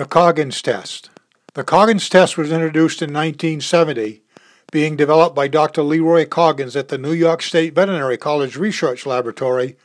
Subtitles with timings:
[0.00, 1.10] The Coggins test.
[1.52, 4.22] The Coggins test was introduced in 1970,
[4.72, 5.82] being developed by Dr.
[5.82, 9.76] Leroy Coggins at the New York State Veterinary College Research Laboratory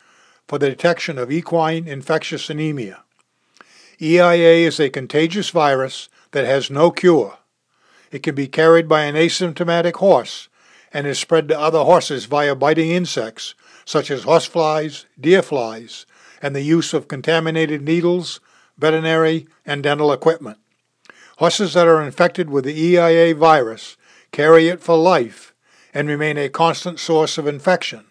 [0.48, 3.04] for the detection of equine infectious anemia.
[4.02, 7.40] EIA is a contagious virus that has no cure.
[8.10, 10.48] It can be carried by an asymptomatic horse
[10.94, 13.54] and is spread to other horses via biting insects
[13.84, 16.06] such as horseflies, deer flies,
[16.42, 18.40] and the use of contaminated needles,
[18.78, 20.58] veterinary, and dental equipment.
[21.38, 23.98] Horses that are infected with the EIA virus
[24.32, 25.54] carry it for life
[25.94, 28.06] and remain a constant source of infection.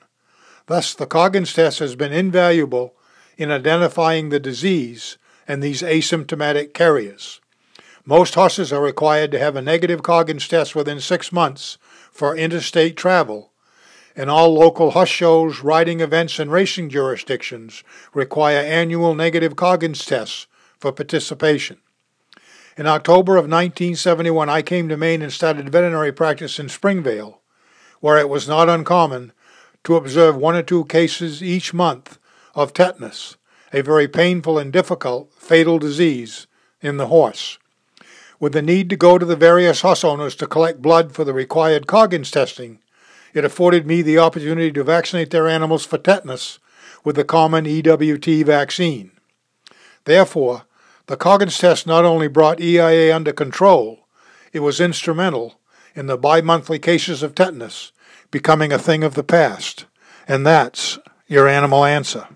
[0.67, 2.95] Thus, the Coggins test has been invaluable
[3.37, 7.41] in identifying the disease and these asymptomatic carriers.
[8.07, 11.79] Most horses are required to have a negative Coggins test within six months
[12.11, 13.51] for interstate travel,
[14.17, 20.47] and all local horse shows, riding events, and racing jurisdictions require annual negative Coggins tests
[20.85, 21.79] for participation.
[22.77, 27.41] In October of 1971, I came to Maine and started veterinary practice in Springvale,
[28.01, 29.33] where it was not uncommon
[29.85, 32.19] to observe one or two cases each month
[32.55, 33.39] of tetanus,
[33.73, 36.47] a very painful and difficult fatal disease
[36.83, 37.59] in the horse.
[38.39, 41.33] With the need to go to the various horse owners to collect blood for the
[41.33, 42.81] required Coggins testing,
[43.33, 46.59] it afforded me the opportunity to vaccinate their animals for tetanus
[47.05, 49.13] with the common EWT vaccine.
[50.05, 50.65] Therefore,
[51.07, 54.07] the Coggins test not only brought EIA under control,
[54.53, 55.61] it was instrumental
[55.95, 57.93] in the bi-monthly cases of tetanus
[58.31, 59.85] becoming a thing of the past.
[60.27, 62.27] And that's your animal answer.